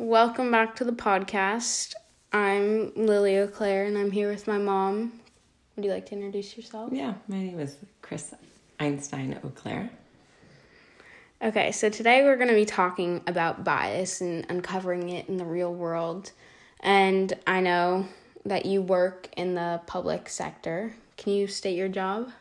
[0.00, 1.92] Welcome back to the podcast.
[2.32, 5.20] I'm Lily O'Clair and I'm here with my mom.
[5.76, 6.90] Would you like to introduce yourself?
[6.90, 8.32] Yeah, my name is Chris
[8.78, 9.90] Einstein O'Clair.
[11.42, 15.44] Okay, so today we're going to be talking about bias and uncovering it in the
[15.44, 16.32] real world.
[16.80, 18.08] And I know
[18.46, 20.94] that you work in the public sector.
[21.18, 22.32] Can you state your job?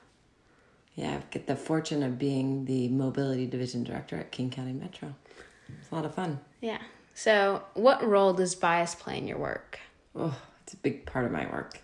[0.96, 5.14] Yeah, I get the fortune of being the mobility division director at King County Metro.
[5.68, 6.40] It's a lot of fun.
[6.62, 6.80] Yeah.
[7.22, 9.78] So, what role does bias play in your work?
[10.16, 11.82] Oh, it's a big part of my work.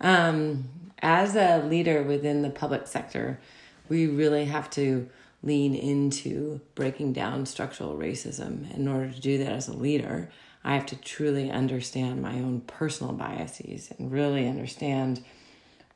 [0.00, 0.68] Um,
[1.00, 3.40] as a leader within the public sector,
[3.88, 5.08] we really have to
[5.42, 8.72] lean into breaking down structural racism.
[8.76, 10.30] In order to do that as a leader,
[10.62, 15.24] I have to truly understand my own personal biases and really understand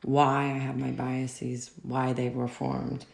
[0.01, 3.05] why I have my biases, why they were formed,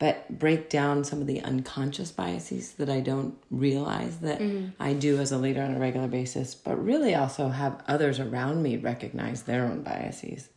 [0.00, 4.70] but break down some of the unconscious biases that I don't realize that mm-hmm.
[4.82, 8.62] I do as a leader on a regular basis, but really also have others around
[8.62, 10.48] me recognize their own biases.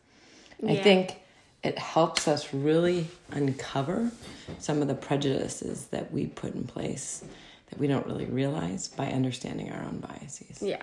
[0.62, 0.72] Yeah.
[0.72, 1.20] I think
[1.62, 4.10] it helps us really uncover
[4.58, 7.22] some of the prejudices that we put in place
[7.68, 10.62] that we don't really realize by understanding our own biases.
[10.62, 10.82] Yeah.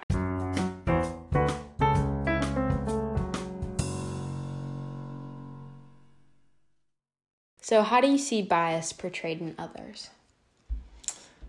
[7.72, 10.10] So, how do you see bias portrayed in others?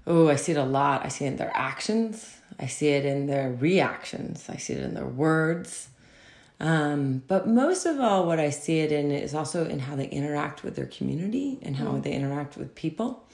[0.07, 1.05] Oh, I see it a lot.
[1.05, 2.37] I see it in their actions.
[2.61, 4.47] I see it in their reactions.
[4.49, 5.89] I see it in their words.
[6.61, 10.07] Um, but most of all, what I see it in is also in how they
[10.07, 12.03] interact with their community and how mm.
[12.05, 13.27] they interact with people.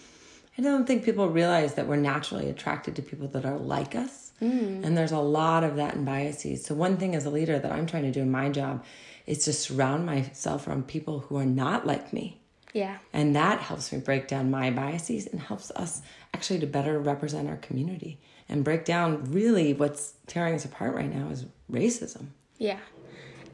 [0.57, 4.33] I don't think people realize that we're naturally attracted to people that are like us.
[4.41, 4.83] Mm.
[4.83, 6.65] And there's a lot of that in biases.
[6.65, 8.83] So, one thing as a leader that I'm trying to do in my job
[9.27, 12.41] is to surround myself around people who are not like me.
[12.73, 12.99] Yeah.
[13.13, 16.03] And that helps me break down my biases and helps us
[16.35, 21.13] actually to better represent our community and break down really what's tearing us apart right
[21.13, 22.27] now is racism.
[22.59, 22.79] Yeah.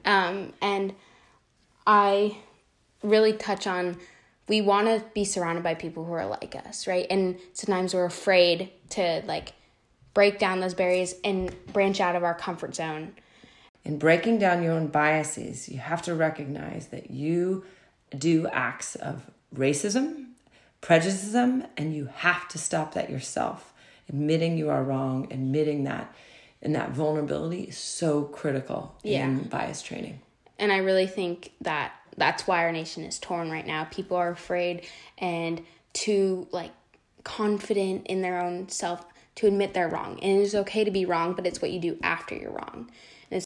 [0.04, 0.94] Um, and
[1.86, 2.38] I
[3.02, 3.96] really touch on
[4.46, 7.06] we want to be surrounded by people who are like us, right?
[7.10, 9.54] And sometimes we're afraid to like
[10.12, 13.14] break down those barriers and branch out of our comfort zone.
[13.84, 17.64] In breaking down your own biases, you have to recognize that you
[18.18, 20.26] do acts of racism,
[20.80, 23.72] prejudice, and you have to stop that yourself.
[24.08, 26.14] Admitting you are wrong, admitting that
[26.64, 29.26] and that vulnerability is so critical yeah.
[29.26, 30.20] in bias training.
[30.58, 33.84] And I really think that that's why our nation is torn right now.
[33.84, 34.86] People are afraid
[35.18, 36.72] and too like
[37.22, 39.04] confident in their own self
[39.36, 40.18] to admit they're wrong.
[40.22, 42.90] And it is okay to be wrong, but it's what you do after you're wrong.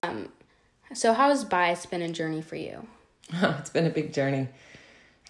[0.03, 0.29] um,
[0.95, 2.87] so how has bias been a journey for you?
[3.35, 4.49] Oh, it's been a big journey.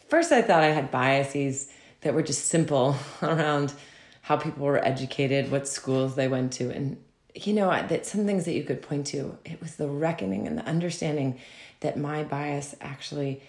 [0.08, 1.68] First, I thought I had biases
[2.00, 3.72] that were just simple around
[4.22, 6.98] how people were educated, what schools they went to, and
[7.34, 10.58] you know, that some things that you could point to, it was the reckoning and
[10.58, 11.38] the understanding
[11.80, 13.42] that my bias actually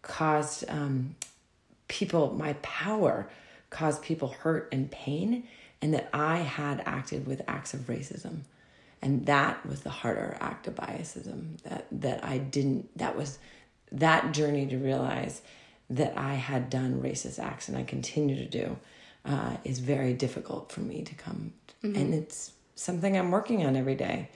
[0.00, 1.14] caused um,
[1.88, 3.28] people, my power
[3.70, 5.44] caused people hurt and pain,
[5.80, 8.40] and that I had acted with acts of racism.
[9.00, 13.38] And that was the harder act of biasism that, that I didn't, that was
[13.92, 15.42] that journey to realize
[15.90, 18.78] that I had done racist acts and I continue to do
[19.24, 21.52] uh, is very difficult for me to come.
[21.84, 21.96] Mm-hmm.
[21.96, 24.30] And it's something I'm working on every day.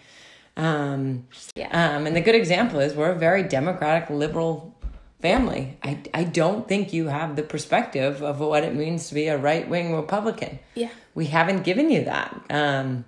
[0.57, 1.69] Um, yeah.
[1.69, 4.75] Um, and the good example is we're a very democratic, liberal
[5.21, 5.79] family.
[5.83, 9.39] I, I don't think you have the perspective of what it means to be a
[9.39, 10.59] right wing Republican.
[10.75, 10.91] Yeah.
[11.15, 12.43] We haven't given you that.
[12.51, 13.05] Um,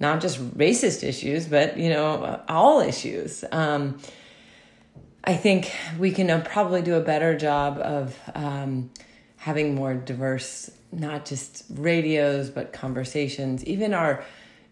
[0.00, 3.44] not just racist issues, but, you know, all issues.
[3.50, 3.98] Um,
[5.24, 8.90] I think we can uh, probably do a better job of um,
[9.36, 13.64] having more diverse, not just radios, but conversations.
[13.64, 14.24] Even our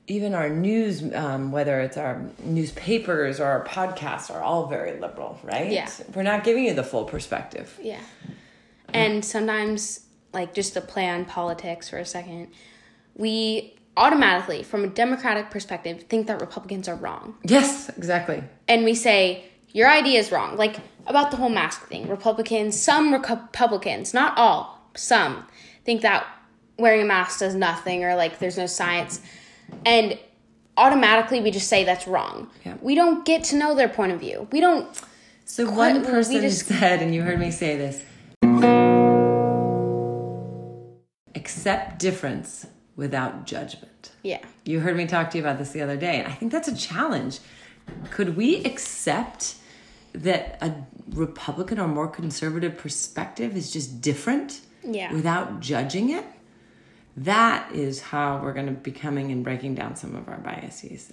[0.09, 5.39] even our news, um, whether it's our newspapers or our podcasts, are all very liberal,
[5.43, 5.71] right?
[5.71, 5.91] Yeah.
[6.15, 7.77] We're not giving you the full perspective.
[7.83, 8.01] Yeah.
[8.95, 12.49] And sometimes, like, just to play on politics for a second,
[13.17, 17.35] we automatically, from a Democratic perspective, think that Republicans are wrong.
[17.43, 18.45] Yes, exactly.
[18.69, 19.47] And we say,
[19.77, 20.57] your idea is wrong.
[20.57, 22.09] Like, about the whole mask thing.
[22.09, 25.47] Republicans, some Republicans, not all, some,
[25.85, 26.27] think that
[26.79, 29.21] wearing a mask does nothing or, like, there's no science
[29.85, 30.19] and
[30.79, 32.49] automatically we just say that's wrong.
[32.65, 32.77] Yeah.
[32.81, 34.49] We don't get to know their point of view.
[34.51, 34.89] We don't.
[35.45, 38.03] So one person just, said, and you heard me say this
[41.35, 44.13] accept difference without judgment.
[44.23, 44.41] Yeah.
[44.65, 46.67] You heard me talk to you about this the other day, and I think that's
[46.67, 47.41] a challenge.
[48.11, 49.57] Could we accept
[50.17, 50.75] that a
[51.11, 55.13] Republican or more conservative perspective is just different yeah.
[55.13, 56.25] without judging it?
[57.17, 61.11] that is how we're going to be coming and breaking down some of our biases.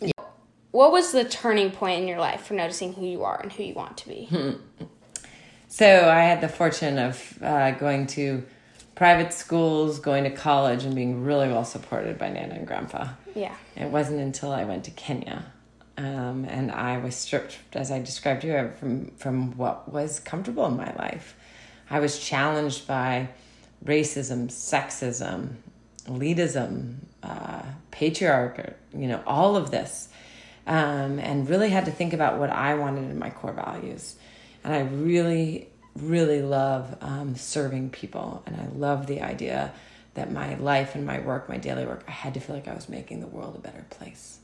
[0.71, 3.63] What was the turning point in your life for noticing who you are and who
[3.63, 4.29] you want to be?
[5.67, 8.43] So I had the fortune of uh, going to
[8.93, 13.07] private schools, going to college, and being really well supported by Nana and Grandpa.
[13.33, 13.55] Yeah.
[13.75, 15.45] It wasn't until I went to Kenya,
[15.97, 20.75] um, and I was stripped, as I described here, from from what was comfortable in
[20.75, 21.35] my life.
[21.89, 23.29] I was challenged by
[23.85, 25.55] racism, sexism,
[26.05, 27.61] elitism, uh,
[27.91, 30.09] patriarchy, you know, all of this,
[30.65, 34.15] um, and really had to think about what I wanted in my core values.
[34.63, 39.73] And I really, really love um, serving people, and I love the idea
[40.15, 42.73] that my life and my work, my daily work, I had to feel like I
[42.73, 44.39] was making the world a better place.